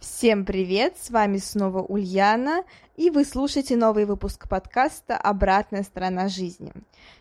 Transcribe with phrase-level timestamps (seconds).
[0.00, 2.62] Всем привет, с вами снова Ульяна,
[2.96, 6.72] и вы слушаете новый выпуск подкаста «Обратная сторона жизни».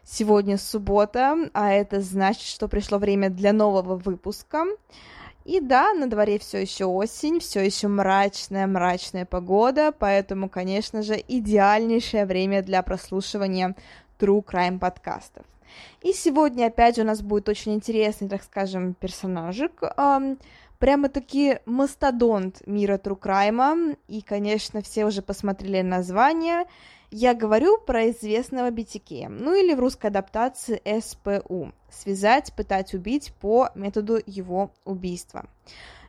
[0.04, 4.66] Сегодня суббота, а это значит, что пришло время для нового выпуска.
[5.44, 11.16] И да, на дворе все еще осень, все еще мрачная, мрачная погода, поэтому, конечно же,
[11.28, 13.76] идеальнейшее время для прослушивания
[14.20, 15.48] True Crime подкастов.
[16.02, 19.82] И сегодня, опять же, у нас будет очень интересный, так скажем, персонажик,
[20.80, 26.66] прямо-таки мастодонт мира Трукрайма, и, конечно, все уже посмотрели название.
[27.10, 33.70] Я говорю про известного BTK, ну или в русской адаптации СПУ– связать, пытать, убить по
[33.76, 35.46] методу его убийства.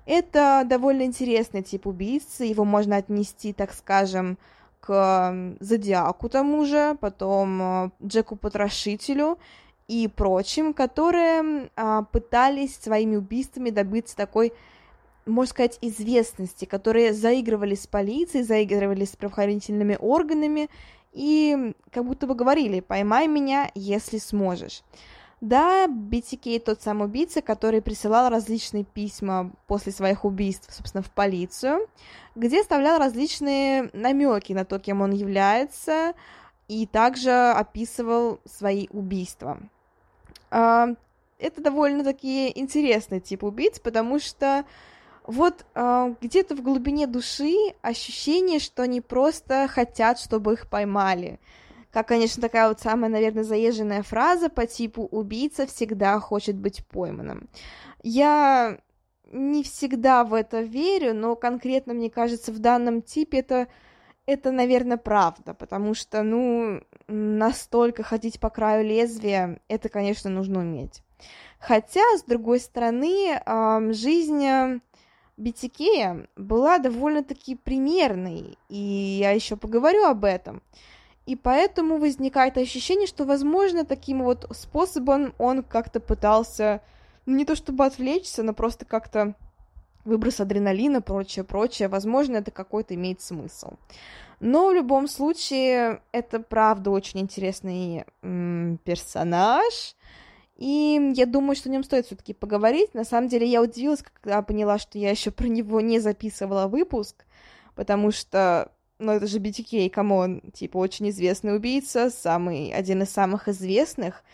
[0.06, 4.39] Это довольно интересный тип убийцы, его можно отнести, так скажем,
[4.80, 9.39] к Зодиаку тому же, потом э, Джеку Потрошителю
[9.89, 14.53] и прочим, которые а, пытались своими убийствами добиться такой,
[15.27, 20.69] можно сказать, известности, которые заигрывали с полицией, заигрывали с правоохранительными органами
[21.12, 24.83] и как будто бы говорили «поймай меня, если сможешь».
[25.40, 31.86] Да, BTK тот самый убийца, который присылал различные письма после своих убийств, собственно, в полицию,
[32.35, 36.14] где оставлял различные намеки на то, кем он является,
[36.67, 39.61] и также описывал свои убийства.
[40.51, 44.64] Это довольно-таки интересный тип убийц, потому что
[45.25, 51.39] вот э, где-то в глубине души ощущение, что они просто хотят, чтобы их поймали.
[51.92, 57.48] Как, конечно, такая вот самая, наверное, заезженная фраза по типу «убийца всегда хочет быть пойманным».
[58.03, 58.79] Я
[59.30, 63.69] не всегда в это верю, но конкретно, мне кажется, в данном типе это,
[64.27, 71.02] это наверное, правда, потому что, ну, настолько ходить по краю лезвия, это, конечно, нужно уметь.
[71.58, 73.41] Хотя, с другой стороны,
[73.92, 74.80] жизнь
[75.39, 80.63] BTK была довольно-таки примерной, и я еще поговорю об этом.
[81.27, 86.80] И поэтому возникает ощущение, что, возможно, таким вот способом он как-то пытался,
[87.27, 89.35] ну, не то чтобы отвлечься, но просто как-то
[90.05, 91.89] выброс адреналина, прочее, прочее.
[91.89, 93.73] Возможно, это какой-то имеет смысл.
[94.41, 99.97] Но в любом случае, это правда очень интересный м- персонаж.
[100.57, 102.95] И я думаю, что о нем стоит все-таки поговорить.
[102.95, 107.25] На самом деле, я удивилась, когда поняла, что я еще про него не записывала выпуск,
[107.77, 113.11] потому что, ну, это же BTK, come on, типа, очень известный убийца, самый, один из
[113.11, 114.25] самых известных.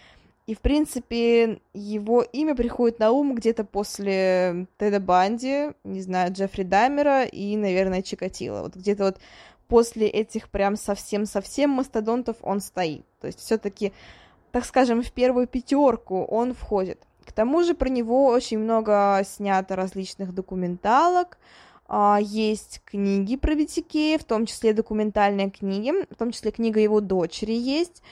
[0.47, 6.65] И, в принципе, его имя приходит на ум где-то после Теда Банди, не знаю, Джеффри
[6.65, 8.61] Дамера и, наверное, Чикатило.
[8.63, 9.19] Вот где-то вот
[9.69, 13.07] после этих прям совсем-совсем мастодонтов он стоит.
[13.21, 13.95] То есть все-таки,
[14.53, 17.01] так скажем, в первую пятерку он входит.
[17.25, 21.39] К тому же про него очень много снято различных документалок,
[21.87, 27.01] а, есть книги про Витикея, в том числе документальные книги, в том числе книга его
[27.01, 28.03] дочери есть,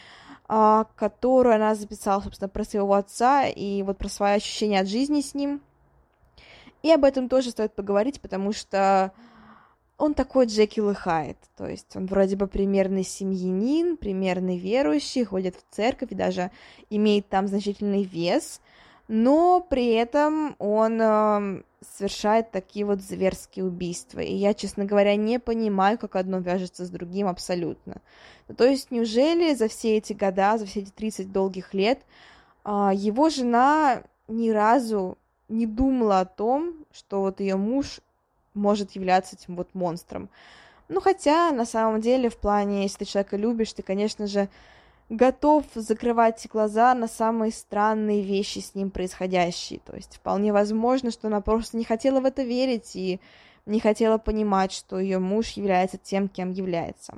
[0.97, 5.35] которую она записала, собственно, про своего отца и вот про свои ощущения от жизни с
[5.35, 5.63] ним.
[6.83, 9.13] И об этом тоже стоит поговорить, потому что
[9.97, 15.55] он такой Джекил и Хайд, то есть он вроде бы примерный семьянин, примерный верующий, ходит
[15.57, 16.51] в церковь и даже
[16.91, 18.61] имеет там значительный вес,
[19.15, 24.21] но при этом он э, совершает такие вот зверские убийства.
[24.21, 28.01] И я, честно говоря, не понимаю, как одно вяжется с другим абсолютно.
[28.49, 32.01] Ну, то есть, неужели за все эти года, за все эти 30 долгих лет,
[32.65, 35.19] э, его жена ни разу
[35.51, 38.01] не думала о том, что вот ее муж
[38.55, 40.31] может являться этим вот монстром.
[40.89, 44.49] Ну, хотя, на самом деле, в плане, если ты человека любишь, ты, конечно же,
[45.09, 49.81] готов закрывать глаза на самые странные вещи с ним происходящие.
[49.81, 53.21] То есть вполне возможно, что она просто не хотела в это верить и
[53.67, 57.17] не хотела понимать, что ее муж является тем, кем является.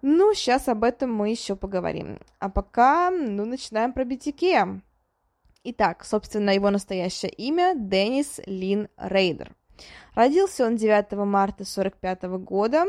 [0.00, 2.20] Ну, сейчас об этом мы еще поговорим.
[2.38, 4.80] А пока, ну, начинаем про BTK.
[5.64, 9.54] Итак, собственно, его настоящее имя Деннис Лин Рейдер.
[10.14, 12.84] Родился он 9 марта 1945 года,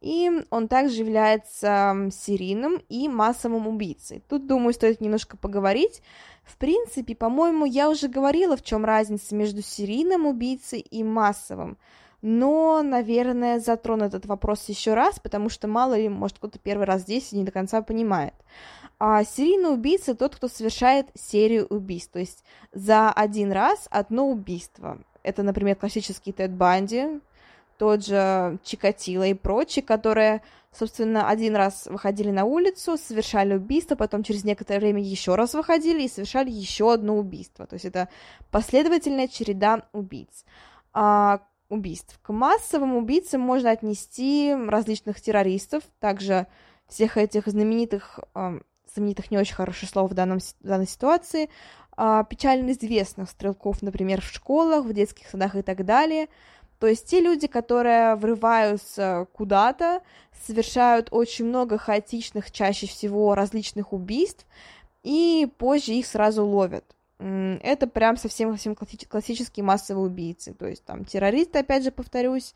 [0.00, 4.22] и он также является серийным и массовым убийцей.
[4.28, 6.02] Тут, думаю, стоит немножко поговорить.
[6.42, 11.78] В принципе, по-моему, я уже говорила, в чем разница между серийным убийцей и массовым.
[12.26, 17.02] но, наверное, затрону этот вопрос еще раз, потому что мало ли, может, кто-то первый раз
[17.02, 18.32] здесь и не до конца понимает.
[18.98, 22.42] А серийный убийца тот, кто совершает серию убийств, то есть
[22.72, 24.98] за один раз одно убийство.
[25.22, 27.20] Это, например, классический Тед Банди,
[27.78, 30.42] тот же Чикатило и прочие, которые,
[30.72, 36.02] собственно, один раз выходили на улицу, совершали убийство, потом через некоторое время еще раз выходили
[36.02, 37.66] и совершали еще одно убийство.
[37.66, 38.08] То есть это
[38.50, 40.44] последовательная череда убийц.
[40.92, 42.18] А, убийств.
[42.22, 46.46] К массовым убийцам можно отнести различных террористов, также
[46.86, 48.60] всех этих знаменитых, э,
[48.94, 51.50] знаменитых не очень хорошее слово в, данном, в данной ситуации,
[51.96, 56.28] э, печально известных стрелков, например, в школах, в детских садах и так далее–
[56.78, 60.02] то есть те люди, которые врываются куда-то,
[60.46, 64.46] совершают очень много хаотичных, чаще всего различных убийств,
[65.02, 66.84] и позже их сразу ловят.
[67.18, 70.52] Это прям совсем-совсем классические массовые убийцы.
[70.52, 72.54] То есть там террористы, опять же, повторюсь,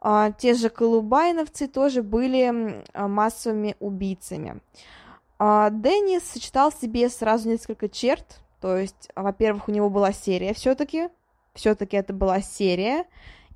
[0.00, 4.60] а, те же колубайновцы тоже были а, массовыми убийцами.
[5.38, 10.54] А, Деннис сочетал в себе сразу несколько черт, то есть, во-первых, у него была серия
[10.54, 11.08] все-таки,
[11.54, 13.04] все-таки это была серия,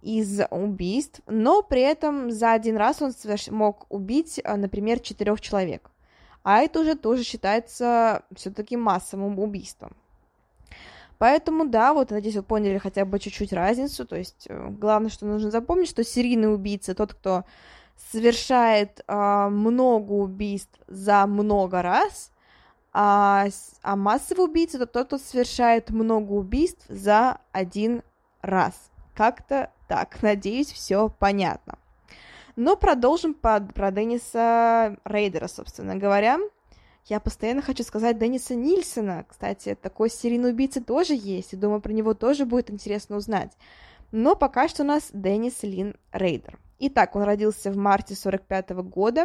[0.03, 3.13] из убийств, но при этом за один раз он
[3.51, 5.91] мог убить, а, например, четырех человек.
[6.43, 9.95] А это уже тоже считается все-таки массовым убийством.
[11.19, 14.07] Поэтому, да, вот, надеюсь, вы поняли хотя бы чуть-чуть разницу.
[14.07, 17.45] То есть, э, главное, что нужно запомнить, что серийный убийца тот, кто
[18.11, 22.31] совершает э, много убийств за много раз,
[22.93, 23.47] а,
[23.83, 28.03] а массовый убийца это тот, кто совершает много убийств за один
[28.41, 28.91] раз.
[29.15, 31.77] Как-то так, надеюсь, все понятно.
[32.55, 36.39] Но продолжим под, про Денниса Рейдера, собственно говоря.
[37.07, 39.25] Я постоянно хочу сказать Денниса Нильсона.
[39.29, 43.51] Кстати, такой серийный убийца тоже есть, и думаю, про него тоже будет интересно узнать.
[44.13, 46.61] Но пока что у нас Деннис Лин Рейдер.
[46.79, 49.25] Итак, он родился в марте 45 -го года,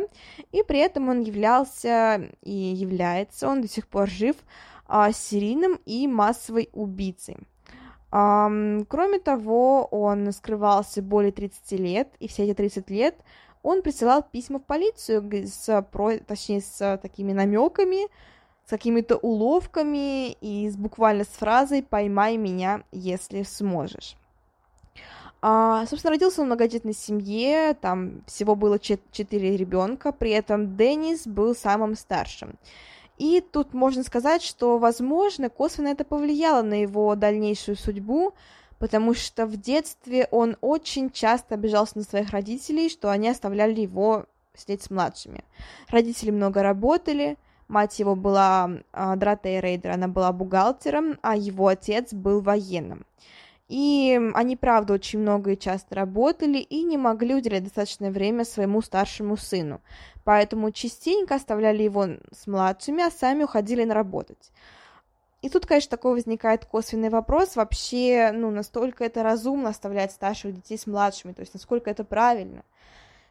[0.51, 4.35] и при этом он являлся и является, он до сих пор жив,
[4.87, 7.37] а, серийным и массовой убийцей.
[8.09, 13.15] Кроме того, он скрывался более 30 лет, и все эти 30 лет
[13.63, 15.85] он присылал письма в полицию с,
[16.27, 18.07] точнее, с такими намеками,
[18.65, 24.15] с какими-то уловками и с, буквально с фразой «поймай меня, если сможешь».
[25.41, 31.27] А, собственно, родился он в многодетной семье, там всего было четыре ребенка, при этом Деннис
[31.27, 32.55] был самым старшим.
[33.17, 38.33] И тут можно сказать, что, возможно, косвенно это повлияло на его дальнейшую судьбу,
[38.77, 44.25] потому что в детстве он очень часто обижался на своих родителей, что они оставляли его
[44.53, 45.43] сидеть с младшими.
[45.87, 52.13] Родители много работали, мать его была а, Дратея Рейдер, она была бухгалтером, а его отец
[52.13, 53.05] был военным.
[53.67, 58.81] И они, правда, очень много и часто работали и не могли уделять достаточное время своему
[58.81, 59.81] старшему сыну.
[60.23, 64.51] Поэтому частенько оставляли его с младшими, а сами уходили на работать.
[65.41, 70.77] И тут, конечно, такой возникает косвенный вопрос, вообще, ну, настолько это разумно оставлять старших детей
[70.77, 72.63] с младшими, то есть насколько это правильно.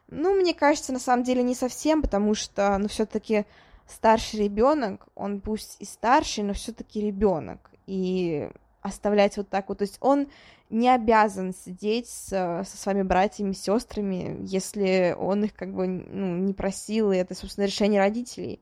[0.08, 3.46] Ну, мне кажется, на самом деле не совсем, потому что, ну, все-таки
[3.88, 7.70] старший ребенок, он пусть и старший, но все-таки ребенок.
[7.86, 8.48] И
[8.84, 9.78] оставлять вот так вот.
[9.78, 10.28] То есть он
[10.68, 16.52] не обязан сидеть с, со своими братьями, сестрами, если он их как бы ну, не
[16.52, 18.60] просил, и это, собственно, решение родителей.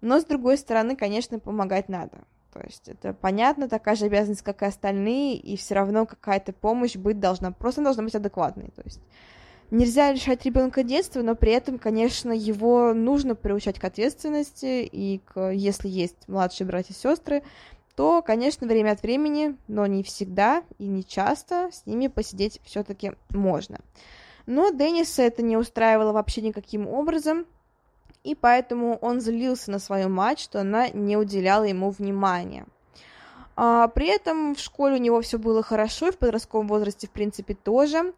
[0.00, 2.18] Но, с другой стороны, конечно, помогать надо.
[2.52, 6.96] То есть это понятно, такая же обязанность, как и остальные, и все равно какая-то помощь
[6.96, 8.70] быть должна, просто должна быть адекватной.
[8.74, 9.00] То есть
[9.70, 15.50] нельзя лишать ребенка детства, но при этом, конечно, его нужно приучать к ответственности, и к,
[15.50, 17.42] если есть младшие братья и сестры,
[17.94, 23.12] то, конечно, время от времени, но не всегда и не часто с ними посидеть все-таки
[23.30, 23.78] можно.
[24.46, 27.46] Но Денниса это не устраивало вообще никаким образом,
[28.24, 32.66] и поэтому он злился на свою мать, что она не уделяла ему внимания.
[33.56, 37.10] А, при этом в школе у него все было хорошо, и в подростковом возрасте, в
[37.10, 38.14] принципе, тоже.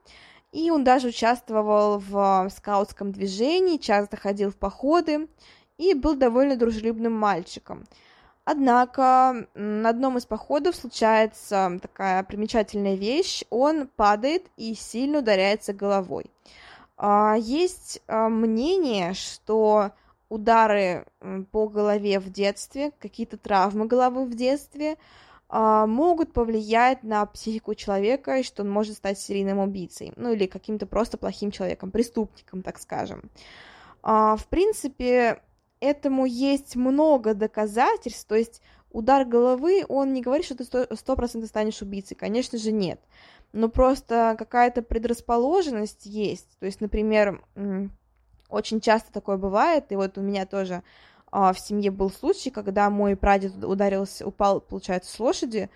[0.53, 5.29] И он даже участвовал в скаутском движении, часто ходил в походы
[5.79, 7.85] и был довольно дружелюбным мальчиком.
[8.45, 13.43] Однако на одном из походов случается такая примечательная вещь.
[13.49, 16.27] Он падает и сильно ударяется головой.
[16.97, 19.93] А, есть а, мнение, что
[20.29, 21.07] удары
[21.53, 24.99] по голове в детстве, какие-то травмы головы в детстве
[25.49, 30.47] а, могут повлиять на психику человека, и что он может стать серийным убийцей, ну или
[30.47, 33.31] каким-то просто плохим человеком, преступником, так скажем.
[34.03, 35.41] В принципе,
[35.85, 41.49] этому есть много доказательств, то есть удар головы, он не говорит, что ты сто процентов
[41.49, 43.01] станешь убийцей, конечно же, нет.
[43.53, 46.49] Но просто какая-то предрасположенность есть.
[46.59, 47.45] То есть, например,
[48.49, 50.83] очень часто такое бывает, и вот у меня тоже
[51.31, 55.69] а, в семье был случай, когда мой прадед ударился, упал, получается, с лошади,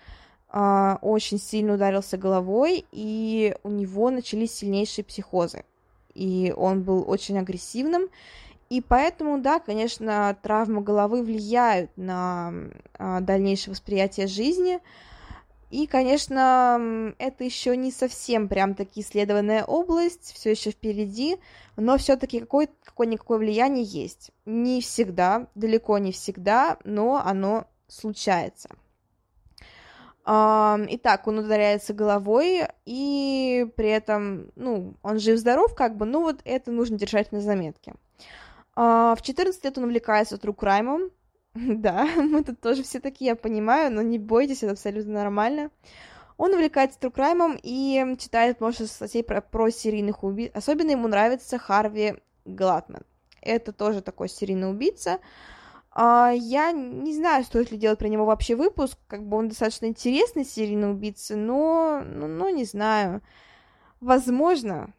[0.47, 5.65] а, очень сильно ударился головой, и у него начались сильнейшие психозы.
[6.13, 8.09] И он был очень агрессивным,
[8.69, 12.53] и поэтому, да, конечно, травмы головы влияют на
[12.93, 14.79] а, дальнейшее восприятие жизни.
[15.71, 21.37] И, конечно, это еще не совсем прям таки исследованная область, все еще впереди,
[21.77, 24.31] но все-таки какое- какое-никакое влияние есть.
[24.45, 28.69] Не всегда, далеко не всегда, но оно случается.
[30.25, 36.71] Итак, он ударяется головой, и при этом, ну, он жив-здоров, как бы, ну вот это
[36.71, 37.93] нужно держать на заметке.
[38.81, 41.11] А, в 14 лет он увлекается true crime ом,
[41.53, 45.69] да, мы тут тоже все такие, я понимаю, но не бойтесь, это абсолютно нормально.
[46.37, 50.51] Он увлекается true crime ом и читает множество статей про, про серийных убийц.
[50.53, 53.01] Особенно ему нравится Харви Глатман.
[53.41, 55.19] Это тоже такой серийный убийца.
[55.91, 59.87] А, я не знаю, стоит ли делать про него вообще выпуск, как бы он достаточно
[59.87, 63.21] интересный серийный убийца, но, но, но не знаю.
[63.99, 64.93] Возможно,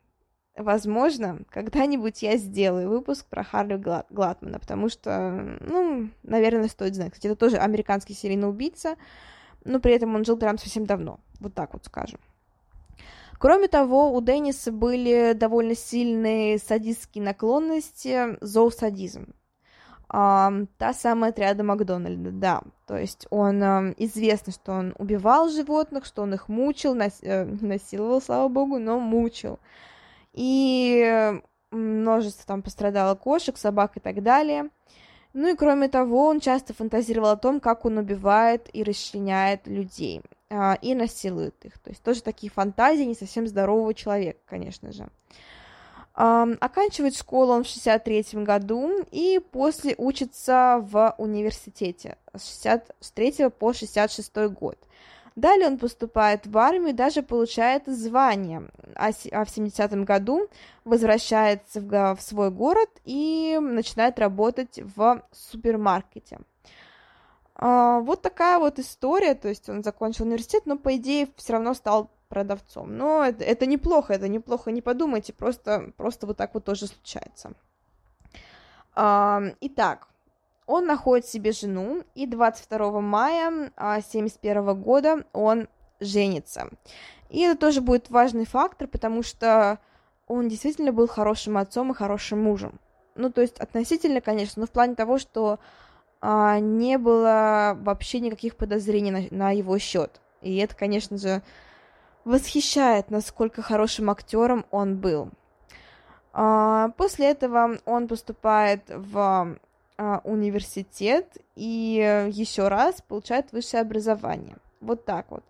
[0.57, 7.12] возможно, когда-нибудь я сделаю выпуск про Харли Глад Гладмана, потому что, ну, наверное, стоит знать.
[7.12, 8.97] Кстати, это тоже американский серийный убийца,
[9.64, 12.21] но при этом он жил прям совсем давно, вот так вот скажем.
[13.38, 19.33] Кроме того, у Денниса были довольно сильные садистские наклонности, зоосадизм
[20.12, 22.61] э, та самая отряда Макдональда, да.
[22.87, 27.45] То есть он, э, известно, что он убивал животных, что он их мучил, нас, э,
[27.45, 29.59] насиловал, слава богу, но мучил.
[30.32, 34.70] И множество там пострадало кошек, собак и так далее.
[35.32, 40.22] Ну и кроме того, он часто фантазировал о том, как он убивает и расчленяет людей
[40.49, 41.78] э, и насилует их.
[41.78, 45.08] То есть тоже такие фантазии не совсем здорового человека, конечно же.
[46.16, 53.72] Um, оканчивает школу он в 63 году и после учится в университете с 63 по
[53.72, 54.76] 66 год.
[55.40, 60.49] Далее он поступает в армию, даже получает звание, а, а в 70 году
[60.85, 66.40] возвращается в, свой город и начинает работать в супермаркете.
[67.56, 71.75] Uh, вот такая вот история, то есть он закончил университет, но по идее все равно
[71.75, 72.97] стал продавцом.
[72.97, 77.52] Но это, это неплохо, это неплохо, не подумайте, просто, просто вот так вот тоже случается.
[78.94, 80.09] А, итак,
[80.70, 86.70] он находит себе жену, и 22 мая 1971 а, года он женится.
[87.28, 89.80] И это тоже будет важный фактор, потому что
[90.28, 92.78] он действительно был хорошим отцом и хорошим мужем.
[93.16, 95.58] Ну, то есть относительно, конечно, но в плане того, что
[96.20, 100.20] а, не было вообще никаких подозрений на, на его счет.
[100.40, 101.42] И это, конечно же,
[102.24, 105.30] восхищает, насколько хорошим актером он был.
[106.32, 109.58] А, после этого он поступает в
[110.25, 114.57] университет и еще раз получает высшее образование.
[114.80, 115.45] Вот так вот.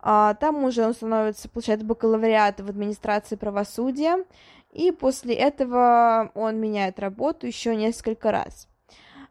[0.00, 4.24] А, там уже он становится, получает бакалавриат в администрации правосудия,
[4.72, 8.68] и после этого он меняет работу еще несколько раз.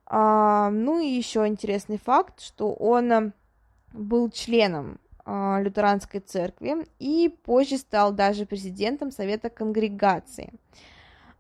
[0.10, 3.34] Ну и еще интересный факт, что он
[3.94, 10.54] был членом э, лютеранской церкви и позже стал даже президентом Совета конгрегации.
[10.54, 10.78] Э,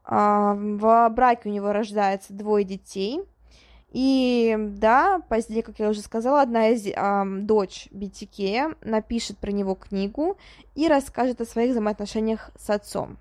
[0.07, 3.21] в браке у него рождается двое детей.
[3.91, 9.75] И да, позднее, как я уже сказала, одна из э, дочь Битикея напишет про него
[9.75, 10.37] книгу
[10.75, 13.17] и расскажет о своих взаимоотношениях с отцом.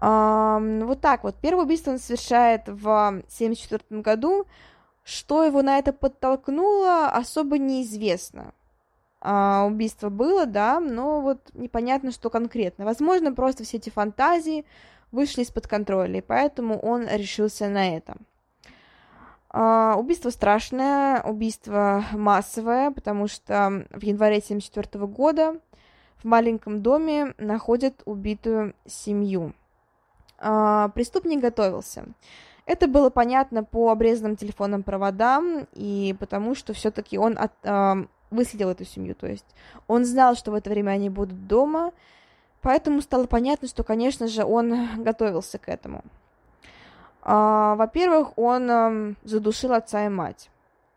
[0.00, 1.36] Uh, вот так вот.
[1.40, 4.46] Первое убийство он совершает в 1974 году.
[5.04, 8.52] Что его на это подтолкнуло, особо неизвестно
[9.20, 12.84] а, убийство было, да, но вот непонятно, что конкретно.
[12.84, 14.64] Возможно, просто все эти фантазии
[15.12, 18.16] вышли из-под контроля, и поэтому он решился на это.
[19.50, 25.60] А, убийство страшное, убийство массовое, потому что в январе 1974 года
[26.16, 29.52] в маленьком доме находят убитую семью.
[30.38, 32.06] А, преступник готовился.
[32.64, 38.70] Это было понятно по обрезанным телефонным проводам и потому, что все-таки он от, а, выследил
[38.70, 39.46] эту семью, то есть
[39.86, 41.92] он знал, что в это время они будут дома,
[42.62, 46.02] поэтому стало понятно, что, конечно же, он готовился к этому.
[47.22, 50.50] А, во-первых, он а, задушил отца и мать.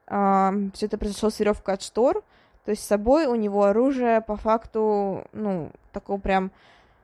[0.08, 2.24] А, все это произошло с веревкой от штор,
[2.64, 6.52] то есть с собой у него оружие по факту, ну, такого прям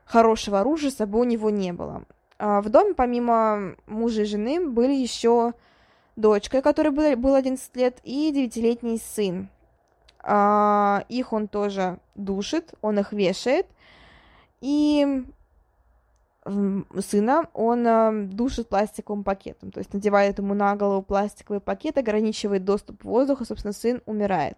[0.04, 2.02] хорошего оружия с собой у него не было.
[2.38, 5.54] А, в доме помимо мужа и жены были еще
[6.16, 9.48] дочкой, которой был, был 11 лет, и девятилетний сын.
[11.08, 13.66] Их он тоже душит, он их вешает,
[14.62, 15.24] и
[17.00, 23.04] сына он душит пластиковым пакетом, то есть надевает ему на голову пластиковый пакет, ограничивает доступ
[23.04, 24.56] воздуха, собственно, сын умирает.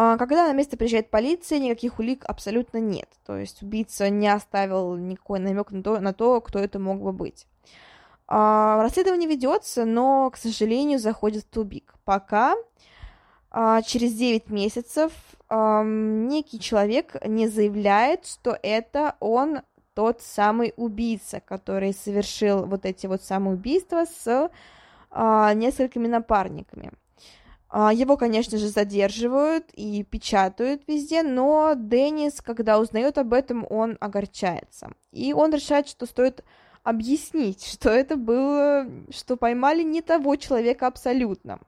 [0.00, 3.08] А, когда на место приезжает полиция, никаких улик абсолютно нет.
[3.26, 7.12] То есть убийца не оставил никакой намек на то, на то кто это мог бы
[7.12, 7.46] быть.
[8.28, 11.94] А, расследование ведется, но, к сожалению, заходит в тупик.
[12.04, 12.54] Пока
[13.50, 15.12] через 9 месяцев
[15.50, 19.62] некий человек не заявляет, что это он
[19.94, 24.50] тот самый убийца, который совершил вот эти вот самоубийства с
[25.10, 26.92] несколькими напарниками.
[27.70, 33.98] А, его, конечно же, задерживают и печатают везде, но Деннис, когда узнает об этом, он
[34.00, 34.92] огорчается.
[35.12, 36.44] И он решает, что стоит
[36.82, 41.60] объяснить, что это было, что поймали не того человека абсолютно.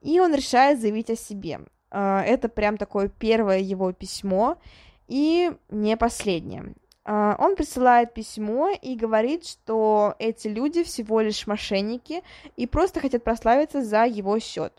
[0.00, 1.60] И он решает заявить о себе.
[1.90, 4.58] А, это прям такое первое его письмо,
[5.06, 6.74] и не последнее.
[7.04, 12.22] А, он присылает письмо и говорит, что эти люди всего лишь мошенники
[12.56, 14.72] и просто хотят прославиться за его счет.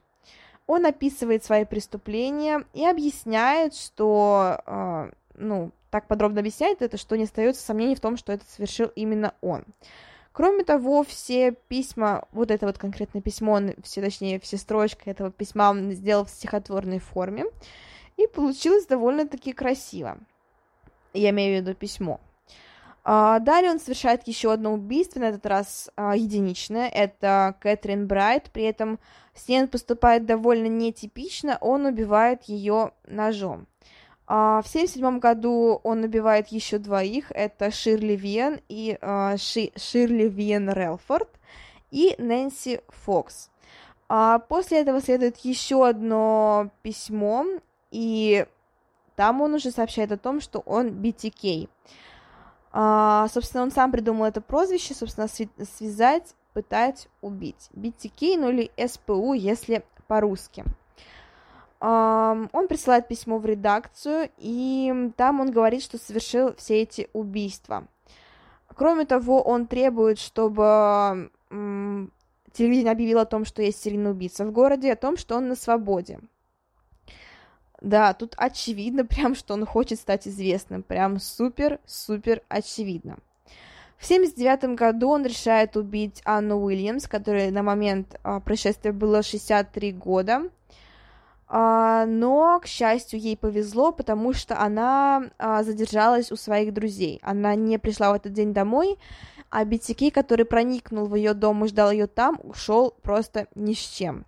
[0.67, 7.23] Он описывает свои преступления и объясняет, что, э, ну, так подробно объясняет это, что не
[7.23, 9.65] остается сомнений в том, что это совершил именно он.
[10.31, 15.31] Кроме того, все письма, вот это вот конкретное письмо, он, все, точнее, все строчки этого
[15.31, 17.45] письма он сделал в стихотворной форме,
[18.17, 20.17] и получилось довольно-таки красиво.
[21.13, 22.19] Я имею в виду письмо.
[23.03, 26.87] А, далее он совершает еще одно убийство, на этот раз а, единичное.
[26.89, 28.51] Это Кэтрин Брайт.
[28.51, 28.99] При этом
[29.33, 31.57] с ней он поступает довольно нетипично.
[31.61, 33.67] Он убивает ее ножом.
[34.31, 37.31] А, в 1977 году он убивает еще двоих.
[37.31, 38.97] Это Ширли Виен и
[39.37, 41.29] Ши, Ширли Виен Релфорд
[41.89, 43.49] и Нэнси Фокс.
[44.47, 47.45] После этого следует еще одно письмо,
[47.91, 48.45] и
[49.15, 51.67] там он уже сообщает о том, что он BTK.
[52.71, 57.69] А, собственно, он сам придумал это прозвище, собственно, связать, пытать, убить.
[57.73, 60.63] BTK, ну или СПУ, если по-русски.
[61.81, 67.87] Он присылает письмо в редакцию, и там он говорит, что совершил все эти убийства.
[68.67, 71.31] Кроме того, он требует, чтобы
[72.51, 75.55] телевидение объявило о том, что есть серийный убийца в городе, о том, что он на
[75.55, 76.19] свободе.
[77.81, 80.83] Да, тут очевидно прям, что он хочет стать известным.
[80.83, 83.17] Прям супер-супер очевидно.
[83.97, 89.91] В 79 году он решает убить Анну Уильямс, которой на момент а, происшествия было 63
[89.91, 90.43] года.
[91.51, 97.19] А, но, к счастью, ей повезло, потому что она а, задержалась у своих друзей.
[97.23, 98.99] Она не пришла в этот день домой,
[99.49, 103.79] а BTK, который проникнул в ее дом и ждал ее там, ушел просто ни с
[103.79, 104.25] чем.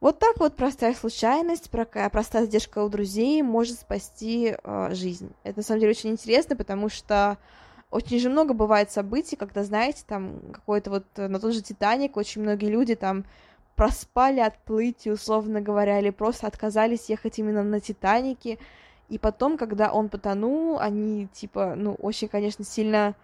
[0.00, 5.32] Вот так вот простая случайность, простая задержка у друзей может спасти э, жизнь.
[5.42, 7.38] Это на самом деле очень интересно, потому что
[7.90, 12.16] очень же много бывает событий, когда, знаете, там какой-то вот э, на тот же Титаник
[12.16, 13.24] очень многие люди там
[13.76, 18.58] проспали отплытие, условно говоря, или просто отказались ехать именно на Титанике,
[19.08, 23.14] и потом, когда он потонул, они, типа, ну, очень, конечно, сильно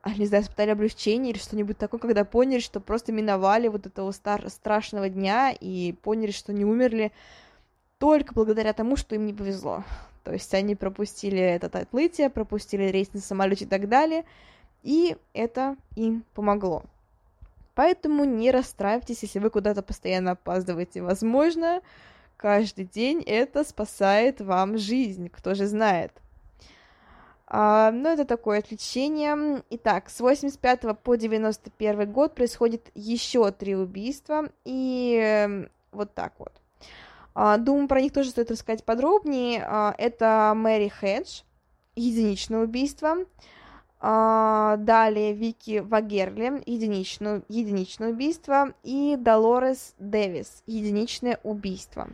[0.00, 4.10] а, не знаю, испытали облегчение или что-нибудь такое, когда поняли, что просто миновали вот этого
[4.12, 7.12] стар- страшного дня и поняли, что не умерли
[7.98, 9.84] только благодаря тому, что им не повезло.
[10.22, 14.24] То есть они пропустили это отплытие, пропустили рейс на самолете и так далее,
[14.82, 16.84] и это им помогло.
[17.78, 21.00] Поэтому не расстраивайтесь, если вы куда-то постоянно опаздываете.
[21.00, 21.80] Возможно,
[22.36, 26.10] каждый день это спасает вам жизнь, кто же знает.
[27.46, 29.62] А, ну, это такое отвлечение.
[29.70, 36.60] Итак, с 85 по 91 год происходит еще три убийства, и эм, вот так вот.
[37.32, 39.64] А, думаю, про них тоже стоит рассказать подробнее.
[39.64, 41.42] А, это Мэри Хедж,
[41.94, 43.18] единичное убийство.
[44.00, 48.72] А, далее Вики Вагерли, единичное, единичное убийство.
[48.82, 52.08] И Долорес Дэвис, единичное убийство.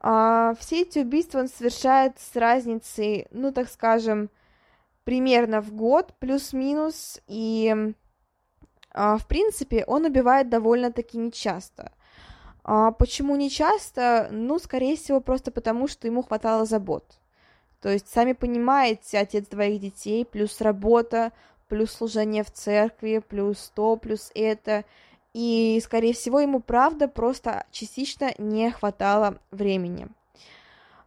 [0.00, 4.30] А, все эти убийства он совершает с разницей, ну, так скажем,
[5.04, 7.94] примерно в год, плюс-минус, и,
[8.92, 11.92] а, в принципе, он убивает довольно-таки нечасто.
[12.62, 14.28] Почему нечасто?
[14.30, 17.19] Ну, скорее всего, просто потому, что ему хватало забот.
[17.80, 21.32] То есть, сами понимаете, отец двоих детей, плюс работа,
[21.68, 24.84] плюс служение в церкви, плюс то, плюс это.
[25.32, 30.08] И, скорее всего, ему правда просто частично не хватало времени.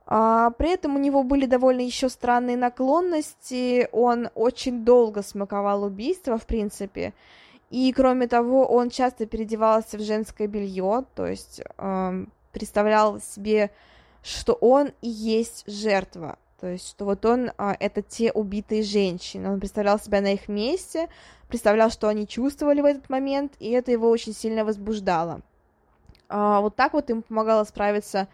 [0.05, 6.37] А, при этом у него были довольно еще странные наклонности, он очень долго смаковал убийство,
[6.37, 7.13] в принципе,
[7.69, 13.71] И кроме того, он часто переодевался в женское белье, то есть э, представлял себе,
[14.21, 19.51] что он и есть жертва, то есть что вот он э, это те убитые женщины,
[19.51, 21.09] он представлял себя на их месте,
[21.49, 25.41] представлял, что они чувствовали в этот момент, и это его очень сильно возбуждало.
[26.29, 28.29] Э, вот так вот им помогало справиться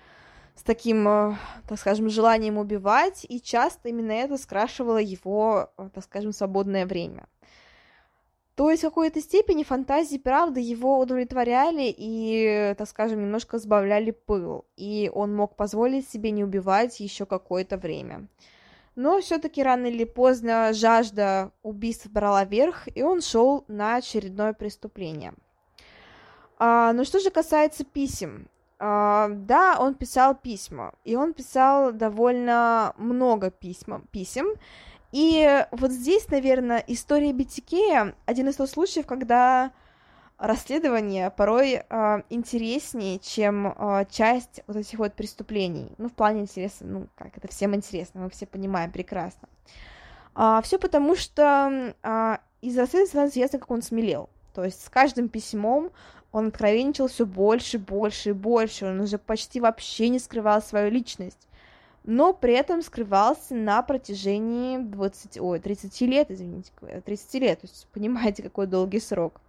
[0.53, 1.37] с таким, э,
[1.67, 7.25] так скажем, желанием убивать, и часто именно это скрашивало его, э, так скажем, свободное время.
[8.59, 14.65] То есть в какой-то степени фантазии, правда, его удовлетворяли и, так скажем, немножко сбавляли пыл,
[14.75, 18.27] и он мог позволить себе не убивать еще какое-то время.
[18.97, 25.35] Но все-таки рано или поздно жажда убийств брала верх, и он шел на очередное преступление.
[26.57, 32.93] А, но что же касается писем, а, да, он писал письма, и он писал довольно
[32.97, 34.47] много письма, писем,
[35.11, 39.71] и вот здесь, наверное, история BTK один из тех случаев, когда
[40.37, 45.91] расследование порой э, интереснее, чем э, часть вот этих вот преступлений.
[45.97, 49.49] Ну, в плане интереса, ну, как это всем интересно, мы все понимаем прекрасно.
[50.35, 54.29] А, все потому, что а, из расследования становится ясно, как он смелел.
[54.53, 55.91] То есть с каждым письмом
[56.31, 58.85] он откровенничал все больше, больше и больше.
[58.85, 61.48] Он уже почти вообще не скрывал свою личность
[62.09, 66.71] но при этом скрывался на протяжении 20, ой, 30 лет, извините,
[67.05, 69.39] 30 лет, то есть понимаете, какой долгий срок.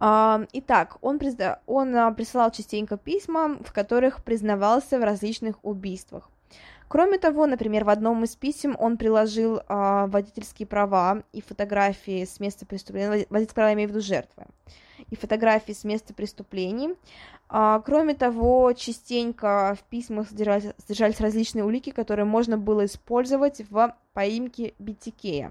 [0.00, 1.60] Итак, он, призна...
[1.66, 6.28] он а, присылал частенько письма, в которых признавался в различных убийствах.
[6.94, 9.62] Кроме того, например, в одном из писем он приложил э,
[10.06, 14.44] водительские права и фотографии с места преступления, водительские права имею в виду жертвы,
[15.10, 16.94] и фотографии с места преступлений,
[17.48, 23.96] а, кроме того, частенько в письмах содержались, содержались различные улики, которые можно было использовать в
[24.12, 25.50] поимке Битикея.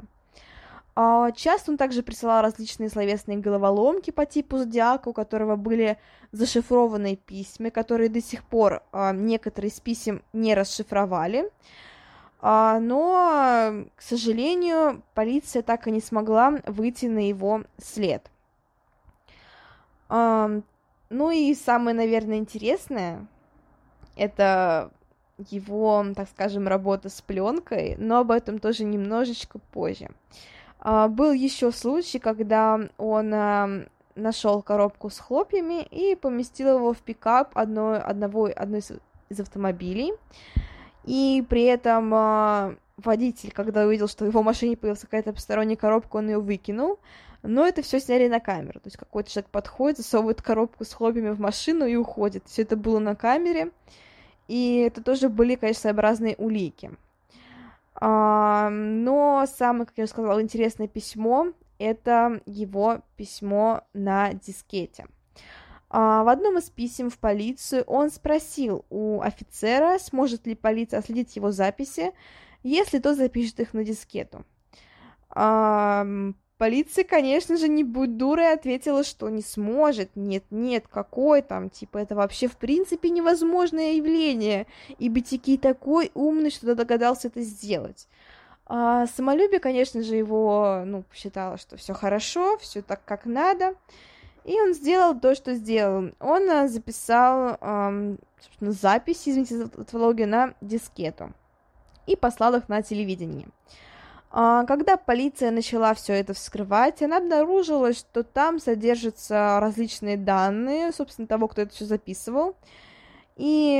[0.95, 5.97] А, часто он также присылал различные словесные головоломки по типу зодиака, у которого были
[6.31, 11.49] зашифрованные письма, которые до сих пор а, некоторые из писем не расшифровали.
[12.41, 18.29] Но, к сожалению, полиция так и не смогла выйти на его след.
[20.09, 23.27] Ну и самое, наверное, интересное,
[24.17, 24.91] это
[25.37, 30.09] его, так скажем, работа с пленкой, но об этом тоже немножечко позже.
[30.85, 36.97] А, был еще случай, когда он а, нашел коробку с хлопьями и поместил его в
[36.97, 40.11] пикап одной, одного, одной из, автомобилей.
[41.05, 46.17] И при этом а, водитель, когда увидел, что в его машине появилась какая-то посторонняя коробка,
[46.17, 46.99] он ее выкинул.
[47.43, 48.81] Но это все сняли на камеру.
[48.81, 52.43] То есть какой-то человек подходит, засовывает коробку с хлопьями в машину и уходит.
[52.47, 53.71] Все это было на камере.
[54.49, 56.91] И это тоже были, конечно, своеобразные улики.
[57.95, 65.07] А, но самое, как я уже сказала, интересное письмо это его письмо на дискете.
[65.89, 71.35] А, в одном из писем в полицию он спросил у офицера, сможет ли полиция следить
[71.35, 72.13] его записи,
[72.63, 74.45] если тот запишет их на дискету.
[76.63, 80.15] Полиция, конечно же, не будь дурой, ответила, что не сможет.
[80.15, 84.65] Нет, нет, какой там, типа, это вообще в принципе невозможное явление.
[84.97, 88.07] И Битики такой умный, что догадался это сделать.
[88.65, 93.75] А самолюбие, конечно же, его, ну, считало, что все хорошо, все так, как надо.
[94.45, 96.11] И он сделал то, что сделал.
[96.21, 98.19] Он а, записал эм,
[98.61, 101.33] записи, извините за тавтологию, на дискету
[102.07, 103.49] и послал их на телевидение.
[104.35, 111.27] А, когда полиция начала все это вскрывать, она обнаружила, что там содержатся различные данные, собственно,
[111.27, 112.55] того, кто это все записывал.
[113.35, 113.79] И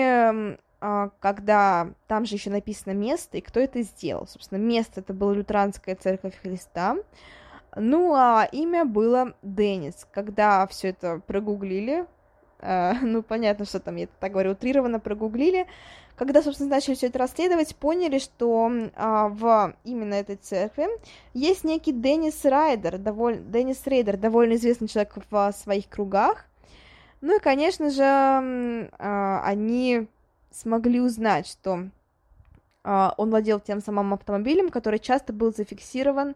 [0.79, 4.27] а, когда там же еще написано место и кто это сделал.
[4.27, 6.97] Собственно, место это была Лютеранская церковь Христа.
[7.75, 10.05] Ну, а имя было Деннис.
[10.11, 12.05] Когда все это прогуглили,
[13.01, 15.67] ну, понятно, что там, я так говорю, утрированно прогуглили,
[16.15, 20.87] когда, собственно, начали все это расследовать, поняли, что а, в именно этой церкви
[21.33, 26.45] есть некий Деннис Райдер, довольно, Деннис Рейдер, довольно известный человек в своих кругах.
[27.21, 30.07] Ну и, конечно же, а, они
[30.51, 31.89] смогли узнать, что
[32.83, 36.35] а, он владел тем самым автомобилем, который часто был зафиксирован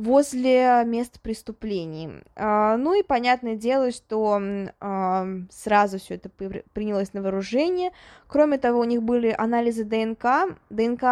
[0.00, 2.22] возле мест преступлений.
[2.34, 4.40] А, ну и понятное дело, что
[4.80, 7.90] а, сразу все это принялось на вооружение.
[8.26, 10.56] Кроме того, у них были анализы ДНК.
[10.70, 11.02] ДНК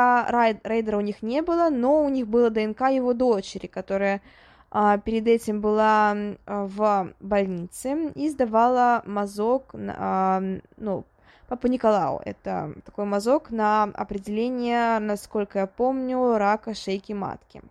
[0.65, 4.23] Рейдера у них не было, но у них было ДНК его дочери, которая
[4.71, 11.05] а, перед этим была в больнице и сдавала мазок, ну,
[11.49, 12.21] Папа Николау.
[12.27, 17.63] Это такой мазок на определение, насколько я помню, рака шейки матки.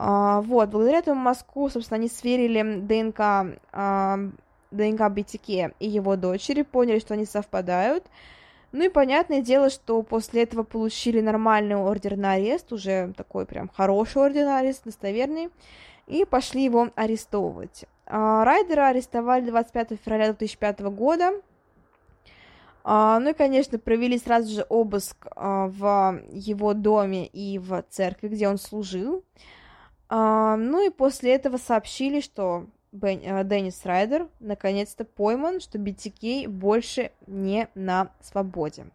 [0.00, 4.18] Вот, благодаря этому Москву, собственно, они сверили ДНК, а,
[4.70, 8.04] ДНК BTK и его дочери, поняли, что они совпадают.
[8.70, 13.68] Ну и понятное дело, что после этого получили нормальный ордер на арест, уже такой прям
[13.68, 15.48] хороший ордер на арест, достоверный,
[16.06, 17.86] и пошли его арестовывать.
[18.06, 21.32] А, Райдера арестовали 25 февраля 2005 года,
[22.84, 28.28] а, ну и, конечно, провели сразу же обыск а, в его доме и в церкви,
[28.28, 29.24] где он служил.
[30.08, 36.48] А, ну и после этого сообщили, что Бен, э, Деннис Райдер наконец-то пойман, что BTK
[36.48, 38.86] больше не на свободе.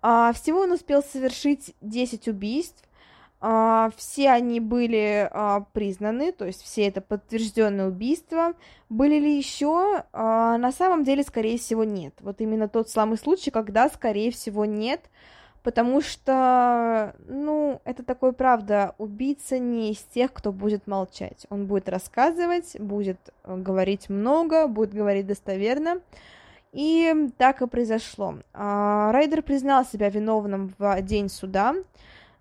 [0.00, 2.82] Всего он успел совершить 10 убийств,
[3.96, 5.30] все они были
[5.72, 8.54] признаны, то есть все это подтвержденные убийства.
[8.88, 10.04] Были ли еще?
[10.12, 12.14] На самом деле, скорее всего, нет.
[12.20, 15.08] Вот именно тот самый случай, когда, скорее всего, нет,
[15.62, 21.46] потому что, ну, это такой, правда, убийца не из тех, кто будет молчать.
[21.50, 26.00] Он будет рассказывать, будет э, говорить много, будет говорить достоверно.
[26.72, 28.36] И так и произошло.
[28.54, 31.74] Райдер признал себя виновным в день суда.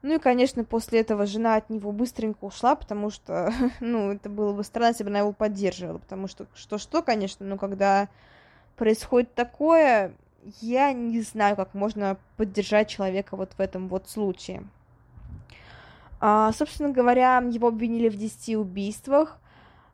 [0.02, 4.54] Ну и, конечно, после этого жена от него быстренько ушла, потому что, ну, это было
[4.54, 8.08] бы странно, если бы она его поддерживала, потому что что-что, конечно, но когда
[8.78, 10.14] происходит такое,
[10.60, 14.64] я не знаю, как можно поддержать человека вот в этом вот случае.
[16.20, 19.40] А, собственно говоря, его обвинили в 10 убийствах,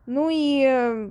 [0.06, 1.10] ну и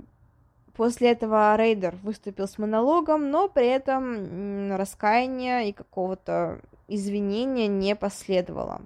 [0.76, 8.82] после этого Рейдер выступил с монологом, но при этом раскаяния и какого-то извинения не последовало.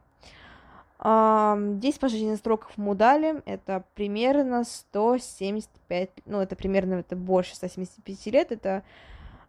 [1.04, 8.52] Здесь пожизненных сроков ему дали, это примерно 175, ну, это примерно, это больше 175 лет,
[8.52, 8.84] это,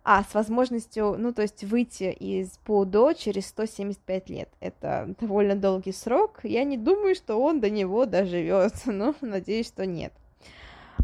[0.03, 5.93] а, с возможностью, ну, то есть выйти из ПУДО через 175 лет, это довольно долгий
[5.93, 10.11] срок, я не думаю, что он до него доживет, но надеюсь, что нет.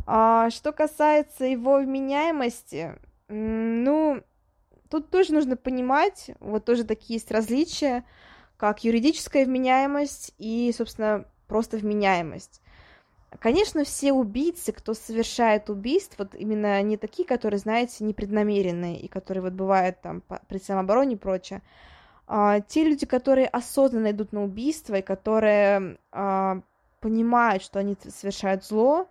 [0.05, 4.21] А, что касается его вменяемости, ну,
[4.89, 8.03] тут тоже нужно понимать, вот тоже такие есть различия,
[8.57, 12.61] как юридическая вменяемость и, собственно, просто вменяемость.
[13.37, 19.43] Конечно, все убийцы, кто совершает убийство, вот именно не такие, которые, знаете, непреднамеренные и которые
[19.43, 21.61] вот бывают там при самообороне и прочее,
[22.27, 26.61] а, те люди, которые осознанно идут на убийство и которые а,
[27.01, 29.07] понимают, что они совершают зло,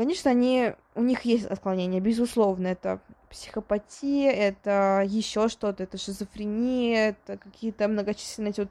[0.00, 7.36] Конечно, они, у них есть отклонения, безусловно, это психопатия, это еще что-то, это шизофрения, это
[7.36, 8.70] какие-то многочисленные эти вот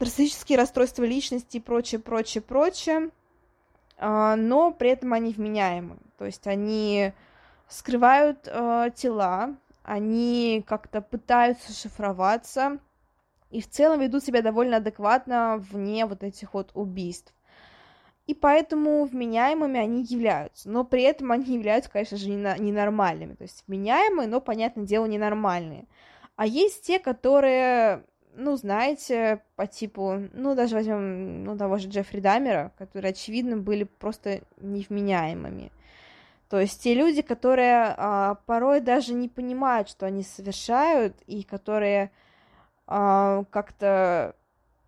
[0.00, 3.10] нарциссические расстройства личности и прочее, прочее, прочее,
[3.98, 7.12] но при этом они вменяемы, то есть они
[7.68, 12.78] скрывают э, тела, они как-то пытаются шифроваться
[13.50, 17.32] и в целом ведут себя довольно адекватно вне вот этих вот убийств
[18.26, 20.68] и поэтому вменяемыми они являются.
[20.68, 23.34] Но при этом они являются, конечно же, ненормальными.
[23.34, 25.86] То есть вменяемые, но, понятное дело, ненормальные.
[26.34, 28.04] А есть те, которые,
[28.36, 33.84] ну, знаете, по типу, ну, даже возьмем, ну, того же Джеффри Дамера, которые, очевидно, были
[33.84, 35.72] просто невменяемыми.
[36.48, 42.12] То есть те люди, которые а, порой даже не понимают, что они совершают, и которые
[42.86, 44.36] а, как-то,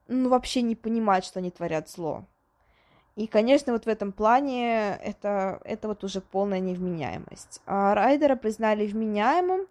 [0.07, 2.25] ну, вообще не понимают, что они творят зло.
[3.17, 7.61] И, конечно, вот в этом плане это, это вот уже полная невменяемость.
[7.67, 9.67] А Райдера признали вменяемым,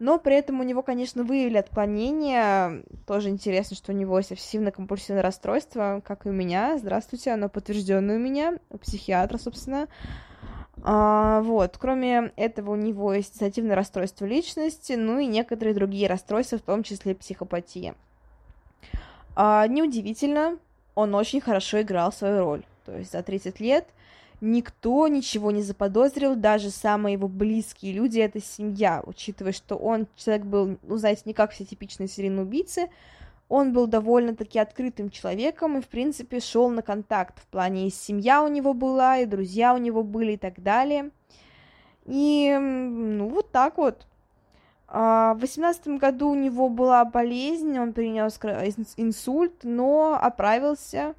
[0.00, 2.82] но при этом у него, конечно, выявили отклонение.
[3.06, 6.78] Тоже интересно, что у него есть обсессивно-компульсивное расстройство, как и у меня.
[6.78, 9.88] Здравствуйте, оно подтвержденное у меня, у психиатра, собственно.
[10.82, 16.56] А, вот, кроме этого, у него есть диссоциативное расстройство личности, ну и некоторые другие расстройства,
[16.56, 17.94] в том числе психопатия.
[19.36, 20.56] А, неудивительно,
[20.94, 22.62] он очень хорошо играл свою роль.
[22.86, 23.86] То есть за 30 лет
[24.40, 30.46] никто ничего не заподозрил, даже самые его близкие люди, это семья, учитывая, что он, человек
[30.46, 32.88] был, ну, знаете, не как все типичные серийные убийцы,
[33.48, 37.40] он был довольно-таки открытым человеком и, в принципе, шел на контакт.
[37.40, 41.10] В плане и семья у него была, и друзья у него были, и так далее.
[42.06, 44.06] И, ну, вот так вот.
[44.86, 48.38] А, в восемнадцатом году у него была болезнь, он перенес
[48.96, 51.14] инсульт, но оправился,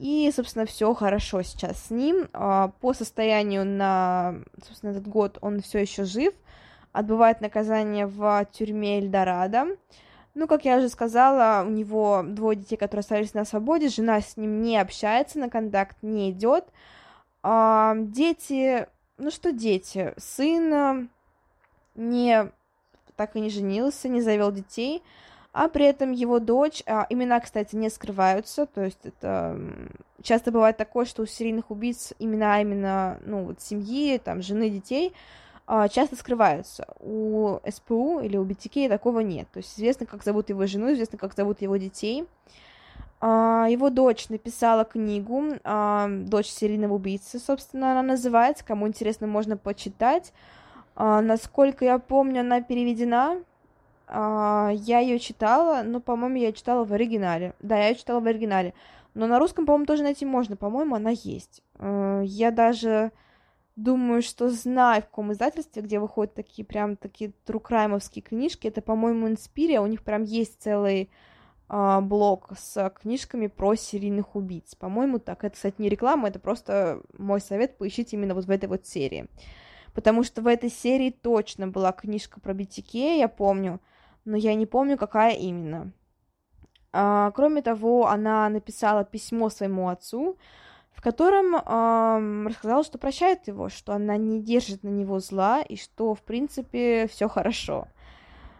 [0.00, 2.30] и, собственно, все хорошо сейчас с ним.
[2.32, 4.36] А, по состоянию на,
[4.66, 6.32] собственно, этот год он все еще жив,
[6.92, 9.76] отбывает наказание в тюрьме Эльдорадо.
[10.34, 14.38] Ну, как я уже сказала, у него двое детей, которые остались на свободе, жена с
[14.38, 16.64] ним не общается, на контакт не идет.
[17.42, 18.86] А, дети,
[19.18, 21.10] ну что дети, сын
[21.94, 22.50] не
[23.16, 25.02] так и не женился, не завел детей,
[25.52, 29.58] а при этом его дочь, а, имена, кстати, не скрываются, то есть это
[30.22, 35.12] часто бывает такое, что у серийных убийц имена именно, ну, вот семьи, там, жены, детей
[35.66, 36.86] а, часто скрываются.
[37.00, 41.18] У СПУ или у BTK такого нет, то есть известно, как зовут его жену, известно,
[41.18, 42.26] как зовут его детей.
[43.20, 45.54] А, его дочь написала книгу,
[46.28, 50.32] дочь серийного убийцы, собственно, она называется, кому интересно, можно почитать.
[50.96, 53.42] Насколько я помню, она переведена а,
[54.12, 57.54] я ее читала, но, по-моему, я читала в оригинале.
[57.60, 58.74] Да, я ее читала в оригинале.
[59.14, 60.56] Но на русском, по-моему, тоже найти можно.
[60.56, 61.62] По-моему, она есть.
[61.76, 63.12] А, я даже
[63.76, 68.68] думаю, что знаю, в каком издательстве, где выходят такие прям такие true crime овские книжки.
[68.68, 69.80] Это, по-моему, Инспирия.
[69.80, 71.10] У них прям есть целый
[71.68, 74.74] а, блок с книжками про серийных убийц.
[74.74, 75.44] По-моему, так.
[75.44, 77.78] Это, кстати, не реклама, это просто мой совет.
[77.78, 79.28] Поищите именно вот в этой вот серии.
[79.92, 83.80] Потому что в этой серии точно была книжка про BTK, я помню
[84.24, 85.92] но я не помню, какая именно.
[86.92, 90.36] А, кроме того, она написала письмо своему отцу,
[90.92, 95.76] в котором э, рассказала, что прощает его, что она не держит на него зла и
[95.76, 97.88] что, в принципе, все хорошо.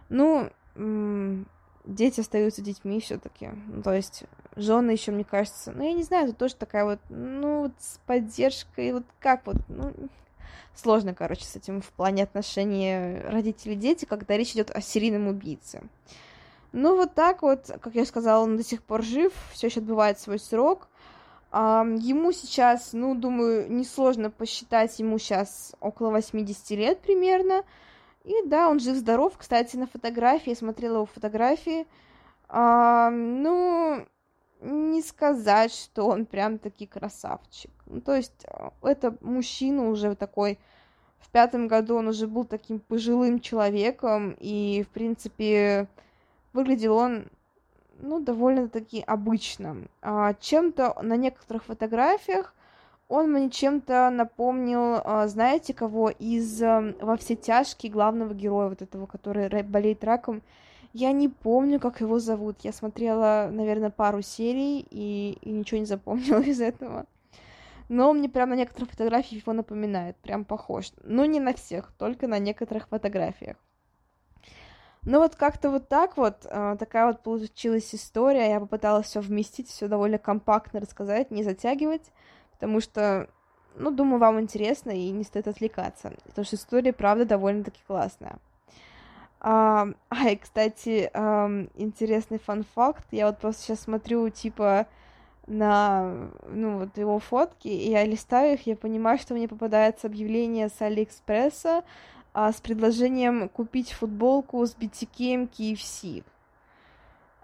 [0.09, 1.47] Ну, м-
[1.85, 3.51] дети остаются детьми все-таки.
[3.69, 4.25] Ну, то есть,
[4.57, 7.99] жены еще, мне кажется, ну, я не знаю, это тоже такая вот, ну, вот с
[8.07, 9.93] поддержкой, вот как вот, ну,
[10.75, 15.83] сложно, короче, с этим в плане отношений родителей-дети, когда речь идет о серийном убийце.
[16.73, 20.21] Ну, вот так вот, как я сказала, он до сих пор жив, все еще отбывает
[20.21, 20.89] свой срок.
[21.53, 27.65] Ему сейчас, ну, думаю, несложно посчитать, ему сейчас около 80 лет примерно.
[28.23, 29.33] И да, он жив-здоров.
[29.37, 31.87] Кстати, на фотографии, я смотрела его фотографии.
[32.53, 34.07] Ну,
[34.61, 37.71] не сказать, что он прям таки красавчик.
[37.87, 40.59] Ну, то есть, э, это мужчина уже такой...
[41.19, 45.87] В пятом году он уже был таким пожилым человеком, и, в принципе,
[46.53, 47.27] выглядел он,
[47.99, 49.77] ну, довольно-таки обычно.
[50.01, 52.55] А, чем-то на некоторых фотографиях
[53.09, 58.83] он мне чем-то напомнил, а, знаете, кого из э, «Во все тяжкие» главного героя, вот
[58.83, 60.43] этого, который болеет раком,
[60.93, 62.61] я не помню, как его зовут.
[62.63, 67.07] Я смотрела, наверное, пару серий и, и ничего не запомнила из этого.
[67.89, 70.93] Но мне прям на некоторых фотографиях его напоминает, прям похож.
[71.03, 73.57] Но не на всех, только на некоторых фотографиях.
[75.03, 78.51] Ну вот как-то вот так вот, э, такая вот получилась история.
[78.51, 82.13] Я попыталась все вместить, все довольно компактно рассказать, не затягивать,
[82.53, 83.29] потому что,
[83.77, 86.13] ну, думаю, вам интересно и не стоит отвлекаться.
[86.27, 88.39] Потому что история, правда, довольно-таки классная.
[89.41, 91.11] А, ай, кстати,
[91.75, 93.07] интересный фан-факт.
[93.11, 94.87] Я вот просто сейчас смотрю, типа,
[95.47, 100.69] на, ну, вот его фотки, и я листаю их, я понимаю, что мне попадается объявление
[100.69, 101.83] с Алиэкспресса
[102.33, 106.23] а, с предложением купить футболку с BTK KFC.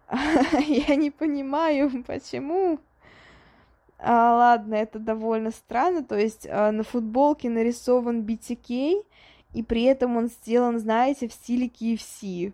[0.88, 2.78] я не понимаю, почему.
[3.98, 9.04] А, ладно, это довольно странно, то есть а, на футболке нарисован BTK,
[9.56, 12.52] и при этом он сделан, знаете, в стиле KFC.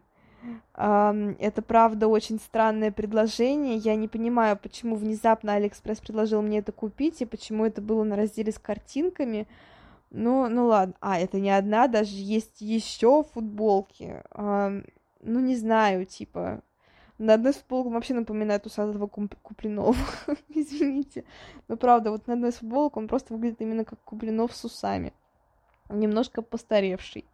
[0.74, 3.76] Это, правда, очень странное предложение.
[3.76, 8.14] Я не понимаю, почему внезапно Алиэкспресс предложил мне это купить, и почему это было на
[8.14, 9.48] разделе с картинками.
[10.10, 10.94] Ну, ну ладно.
[11.00, 14.22] А, это не одна, даже есть еще футболки.
[14.36, 16.62] Ну, не знаю, типа...
[17.18, 19.96] На одной футболке вообще напоминает усатого Куплинова.
[20.48, 21.24] Извините.
[21.66, 25.12] Но правда, вот на одной футболке он просто выглядит именно как Куплинов с усами
[25.98, 27.24] немножко постаревший.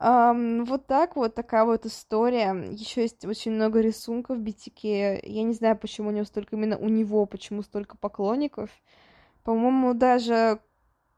[0.00, 2.52] Um, вот так вот, такая вот история.
[2.70, 5.20] Еще есть очень много рисунков BTK.
[5.22, 8.70] Я не знаю, почему у него столько, именно у него, почему столько поклонников.
[9.44, 10.58] По-моему, даже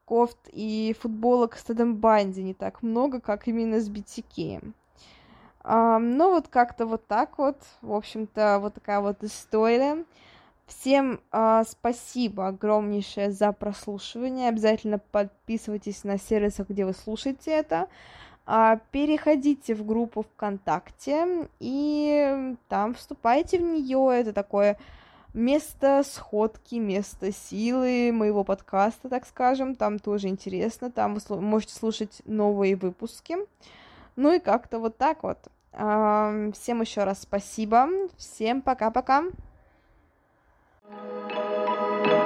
[0.04, 4.72] кофт и футболок с Тедом Банди не так много, как именно с BTK.
[5.64, 7.56] Um, ну, вот как-то вот так вот.
[7.82, 10.04] В общем-то, вот такая вот история.
[10.66, 14.48] Всем э, спасибо огромнейшее за прослушивание.
[14.48, 17.86] Обязательно подписывайтесь на сервисах, где вы слушаете это.
[18.48, 24.20] Э, переходите в группу ВКонтакте и там вступайте в нее.
[24.20, 24.76] Это такое
[25.34, 29.76] место сходки, место силы моего подкаста, так скажем.
[29.76, 30.90] Там тоже интересно.
[30.90, 33.36] Там вы можете слушать новые выпуски.
[34.16, 35.38] Ну и как-то вот так вот.
[35.70, 37.86] Всем еще раз спасибо.
[38.16, 39.26] Всем пока-пока.
[40.88, 42.25] thank you